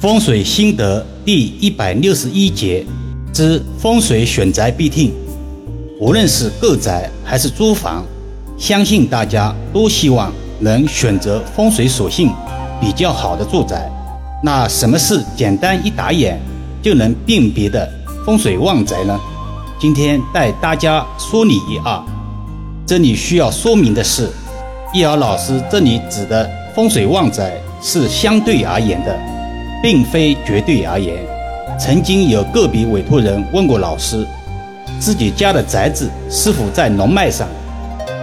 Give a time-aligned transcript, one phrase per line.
[0.00, 2.86] 风水心得第一百六十一节
[3.32, 5.12] 之风水选宅必听。
[5.98, 8.06] 无论是购宅还是租房，
[8.56, 12.30] 相信大家都希望能选择风水属性
[12.80, 13.90] 比较好的住宅。
[14.40, 16.40] 那什么是简单一打眼
[16.80, 17.90] 就能辨别的
[18.24, 19.18] 风水旺宅呢？
[19.80, 22.00] 今天带大家梳理一二。
[22.86, 24.30] 这里需要说明的是，
[24.94, 29.37] 易遥老师这里指的风水旺宅是相对而言的。
[29.82, 31.16] 并非绝对而言，
[31.78, 34.26] 曾经有个别委托人问过老师，
[34.98, 37.46] 自己家的宅子是否在龙脉上？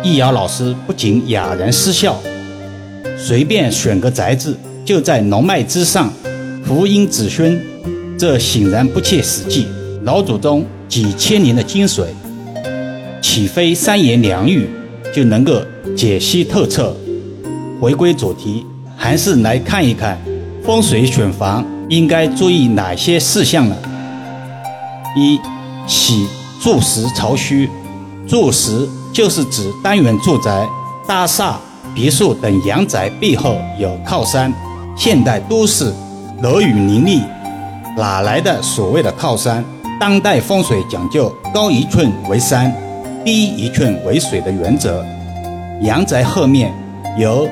[0.04, 2.20] 易遥老师不仅哑然失笑，
[3.18, 6.12] 随便选个宅子就在龙脉之上，
[6.64, 7.60] 福荫子孙，
[8.18, 9.66] 这显然不切实际。
[10.04, 12.04] 老祖宗几千年的精髓，
[13.22, 14.70] 岂非三言两语
[15.12, 15.60] 就能够
[15.96, 16.96] 解析透彻？
[17.80, 18.64] 回归主题，
[18.96, 20.20] 还是来看一看。
[20.66, 23.76] 风水选房应该注意哪些事项呢？
[25.16, 25.40] 一、
[25.86, 26.28] 喜
[26.60, 27.70] 住实朝虚。
[28.28, 30.68] 住实就是指单元住宅、
[31.08, 31.60] 大厦、
[31.94, 34.52] 别墅等阳宅背后有靠山。
[34.98, 35.94] 现代都市
[36.42, 37.22] 楼宇林立，
[37.96, 39.64] 哪来的所谓的靠山？
[40.00, 42.74] 当代风水讲究高一寸为山，
[43.24, 45.06] 低一寸为水的原则。
[45.82, 46.74] 阳宅后面
[47.20, 47.48] 有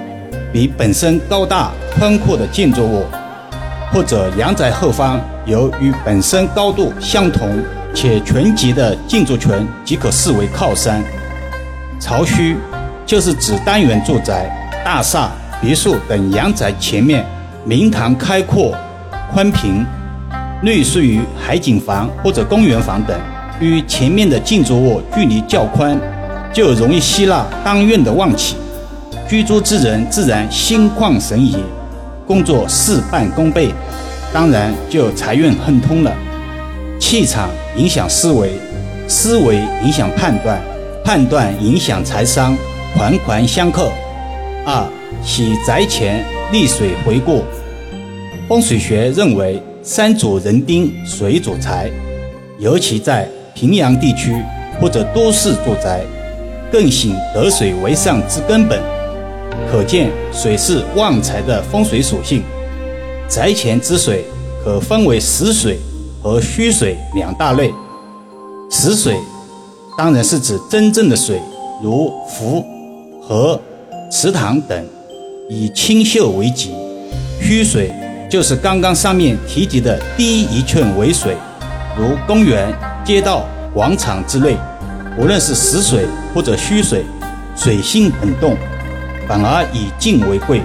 [0.54, 1.72] 比本身高大。
[1.96, 3.06] 宽阔的建筑物，
[3.92, 9.52] 或者阳宅后方有与本身高度相同且全集的建筑群，
[9.86, 11.04] 即可视为靠山。
[12.00, 12.58] 朝虚
[13.06, 14.50] 就是指单元住宅、
[14.84, 15.30] 大厦、
[15.62, 17.24] 别墅等阳宅前面
[17.64, 18.76] 明堂开阔、
[19.32, 19.86] 宽平，
[20.64, 23.16] 类似于海景房或者公园房等，
[23.60, 25.96] 与前面的建筑物距离较宽，
[26.52, 28.56] 就容易吸纳当院的旺气，
[29.34, 31.56] 居住之人自然心旷神怡。
[32.28, 33.74] 工作事半功倍，
[34.32, 36.14] 当然就财运亨通了。
[37.00, 38.52] 气场影响思维，
[39.08, 40.62] 思维影响判断，
[41.04, 42.56] 判断影响财商，
[42.96, 43.92] 环环相扣。
[44.68, 44.88] 二
[45.24, 47.42] 喜宅前利水回顾。
[48.48, 51.90] 风水学认为，山主人丁，水主财，
[52.60, 54.40] 尤其在平阳地区
[54.80, 56.02] 或者都市住宅，
[56.72, 58.93] 更显得水为上之根本。
[59.72, 62.44] 可见，水是旺财的风水属性。
[63.28, 64.24] 宅前之水
[64.64, 65.80] 可分为实水
[66.22, 67.74] 和虚水两大类。
[68.70, 69.18] 实水
[69.98, 71.40] 当然是指真正的水，
[71.82, 72.64] 如湖、
[73.22, 73.60] 河、
[74.12, 74.86] 池塘等，
[75.50, 76.70] 以清秀为吉；
[77.42, 77.92] 虚水
[78.30, 81.36] 就是刚刚上面提及的低一寸为水，
[81.98, 82.72] 如公园、
[83.04, 84.56] 街道、广场之类。
[85.18, 87.04] 无论是实水或者虚水，
[87.56, 88.56] 水性很动。
[89.28, 90.62] 反而以静为贵，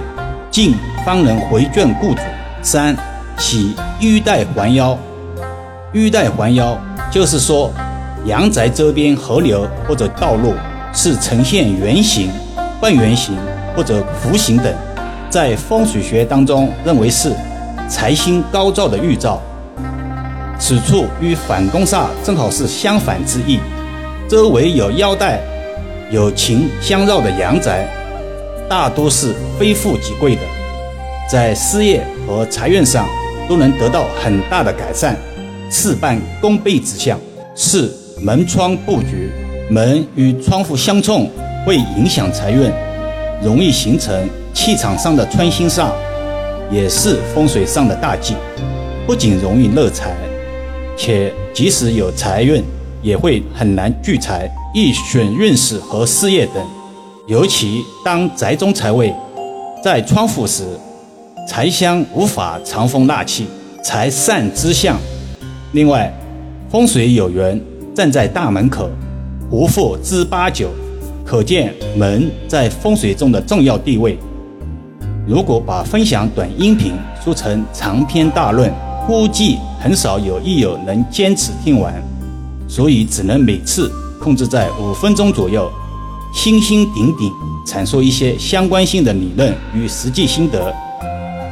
[0.51, 0.75] 静
[1.05, 2.21] 方能回眷故主。
[2.61, 2.95] 三
[3.37, 4.97] 喜玉带环腰，
[5.93, 6.77] 玉带环腰
[7.09, 7.71] 就是说，
[8.25, 10.53] 阳宅周边河流或者道路
[10.93, 12.29] 是呈现圆形、
[12.81, 13.37] 半圆形
[13.75, 14.73] 或者弧形等，
[15.29, 17.33] 在风水学当中认为是
[17.87, 19.41] 财星高照的预兆。
[20.59, 23.59] 此处与反宫煞正好是相反之意，
[24.27, 25.39] 周围有腰带、
[26.11, 27.87] 有情相绕的阳宅。
[28.69, 30.41] 大多是非富即贵的，
[31.27, 33.09] 在事业和财运上
[33.47, 35.15] 都能得到很大的改善，
[35.71, 37.19] 事半功倍之象。
[37.55, 37.91] 四
[38.21, 39.31] 门窗布局，
[39.71, 41.27] 门与窗户相冲
[41.65, 42.71] 会影响财运，
[43.43, 45.89] 容易形成气场上的穿心煞，
[46.69, 48.35] 也是风水上的大忌。
[49.07, 50.15] 不仅容易漏财，
[50.95, 52.63] 且即使有财运，
[53.01, 56.63] 也会很难聚财，易损运势和事业等。
[57.29, 59.13] 尤其当宅中财位
[59.83, 60.63] 在窗户时，
[61.47, 63.45] 财箱无法藏风纳气，
[63.83, 64.97] 财散之象。
[65.73, 66.11] 另外，
[66.71, 67.61] 风水有缘
[67.93, 68.89] 站在大门口，
[69.47, 70.71] 不富之八九，
[71.23, 74.17] 可见门在风水中的重要地位。
[75.27, 78.73] 如果把分享短音频说成长篇大论，
[79.05, 81.93] 估计很少有益友能坚持听完，
[82.67, 85.71] 所以只能每次控制在五分钟左右。
[86.31, 87.33] 星星顶顶
[87.65, 90.73] 阐述一些相关性的理论与实际心得，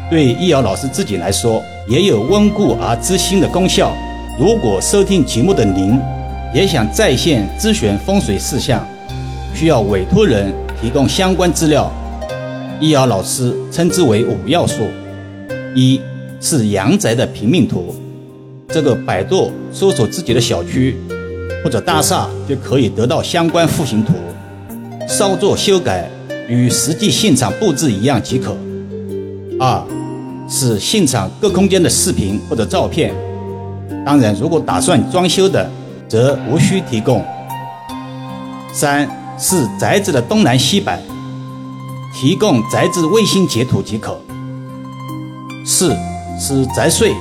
[0.09, 3.91] 对易遥老师自己来说也有温故而知新的功效。
[4.39, 5.99] 如果收听节目的您
[6.53, 8.85] 也想在线咨询风水事项，
[9.55, 11.91] 需要委托人提供相关资料，
[12.79, 14.87] 易遥老师称之为五要素：
[15.75, 15.99] 一
[16.39, 17.95] 是阳宅的平面图，
[18.69, 20.95] 这个百度搜索自己的小区
[21.63, 24.13] 或者大厦就可以得到相关户型图。
[25.07, 26.09] 稍作修改，
[26.49, 28.55] 与实际现场布置一样即可。
[29.57, 29.81] 二，
[30.49, 33.15] 是现场各空间的视频或者照片。
[34.05, 35.69] 当然，如果打算装修的，
[36.09, 37.23] 则无需提供。
[38.73, 39.09] 三
[39.39, 40.91] 是宅子的东南西北，
[42.13, 44.19] 提供宅子卫星截图即可。
[45.65, 45.95] 四
[46.37, 47.13] 是宅税，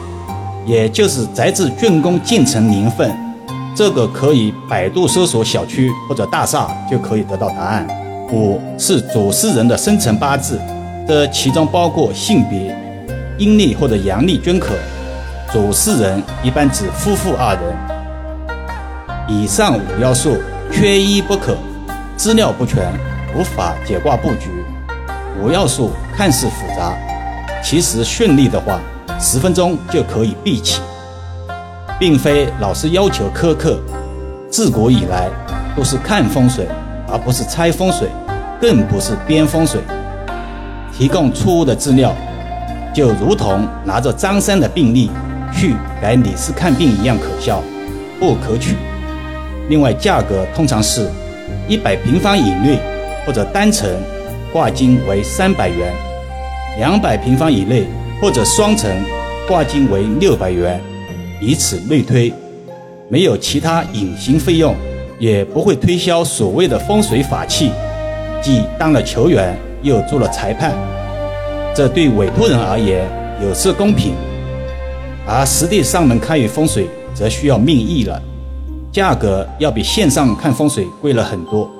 [0.66, 3.16] 也就是宅子竣工建成年份，
[3.76, 7.86] 这个可以百度搜索小区或者大厦就可以得到答案。
[8.32, 10.58] 五是主事人的生辰八字，
[11.06, 12.74] 这其中包括性别，
[13.36, 14.74] 阴历或者阳历均可。
[15.52, 17.76] 主事人一般指夫妇二人。
[19.28, 20.38] 以上五要素
[20.72, 21.54] 缺一不可，
[22.16, 22.90] 资料不全
[23.36, 24.48] 无法解卦布局。
[25.38, 26.96] 五要素看似复杂，
[27.62, 28.80] 其实顺利的话，
[29.20, 30.80] 十分钟就可以闭起，
[31.98, 33.78] 并非老师要求苛刻。
[34.50, 35.28] 自古以来
[35.76, 36.66] 都是看风水，
[37.08, 38.08] 而不是猜风水，
[38.60, 39.80] 更不是编风水。
[40.96, 42.14] 提供错误的资料，
[42.94, 45.10] 就如同拿着张三的病历。
[45.54, 47.62] 去给李四看病一样可笑，
[48.20, 48.74] 不可取。
[49.70, 51.08] 另外，价格通常是
[51.66, 52.78] 一百平方以内
[53.24, 53.88] 或者单层
[54.52, 55.94] 挂金为三百元，
[56.76, 57.86] 两百平方以内
[58.20, 58.90] 或者双层
[59.48, 60.78] 挂金为六百元，
[61.40, 62.32] 以此类推。
[63.08, 64.74] 没有其他隐形费用，
[65.18, 67.70] 也不会推销所谓的风水法器，
[68.42, 70.74] 既当了球员又做了裁判。
[71.74, 73.08] 这对委托人而言
[73.42, 74.12] 有失公平。
[75.26, 78.20] 而实地上门看与风水则需要命意了，
[78.92, 81.70] 价格要比线上看风水贵了很多。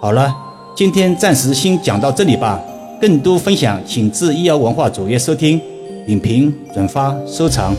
[0.00, 0.34] 好了，
[0.74, 2.60] 今天暂时先讲到这里吧。
[3.00, 5.60] 更多分享请至医药文化主页收听、
[6.06, 7.74] 点评、转发、收藏。